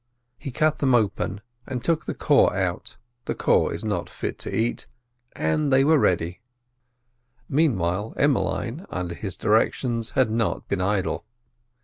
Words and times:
He 0.39 0.49
cut 0.49 0.79
them 0.79 0.95
open 0.95 1.41
and 1.67 1.83
took 1.83 2.05
the 2.05 2.15
core 2.15 2.55
out—the 2.57 3.35
core 3.35 3.71
is 3.71 3.85
not 3.85 4.09
fit 4.09 4.39
to 4.39 4.51
eat—and 4.57 5.71
they 5.71 5.83
were 5.83 5.99
ready. 5.99 6.39
Meanwhile, 7.47 8.15
Emmeline, 8.17 8.87
under 8.89 9.13
his 9.13 9.37
directions, 9.37 10.09
had 10.17 10.31
not 10.31 10.67
been 10.67 10.81
idle. 10.81 11.23